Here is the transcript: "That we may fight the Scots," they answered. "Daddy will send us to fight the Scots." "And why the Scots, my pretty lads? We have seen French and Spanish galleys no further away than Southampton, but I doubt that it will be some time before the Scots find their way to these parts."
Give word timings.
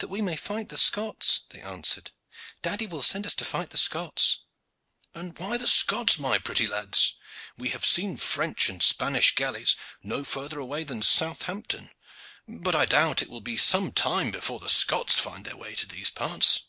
"That 0.00 0.08
we 0.10 0.20
may 0.20 0.36
fight 0.36 0.68
the 0.68 0.76
Scots," 0.76 1.44
they 1.48 1.58
answered. 1.62 2.10
"Daddy 2.60 2.86
will 2.86 3.02
send 3.02 3.24
us 3.24 3.34
to 3.36 3.44
fight 3.46 3.70
the 3.70 3.78
Scots." 3.78 4.40
"And 5.14 5.38
why 5.38 5.56
the 5.56 5.66
Scots, 5.66 6.18
my 6.18 6.36
pretty 6.36 6.66
lads? 6.66 7.14
We 7.56 7.70
have 7.70 7.86
seen 7.86 8.18
French 8.18 8.68
and 8.68 8.82
Spanish 8.82 9.34
galleys 9.34 9.74
no 10.02 10.24
further 10.24 10.58
away 10.58 10.84
than 10.84 11.00
Southampton, 11.00 11.90
but 12.46 12.74
I 12.76 12.84
doubt 12.84 13.16
that 13.20 13.28
it 13.28 13.30
will 13.30 13.40
be 13.40 13.56
some 13.56 13.92
time 13.92 14.30
before 14.30 14.60
the 14.60 14.68
Scots 14.68 15.18
find 15.18 15.46
their 15.46 15.56
way 15.56 15.74
to 15.76 15.86
these 15.86 16.10
parts." 16.10 16.64